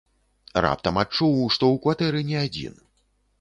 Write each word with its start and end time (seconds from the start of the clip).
Раптам 0.65 0.95
адчуў, 1.01 1.35
што 1.57 1.63
ў 1.75 1.83
кватэры 1.85 2.25
не 2.31 2.41
адзін. 2.49 2.75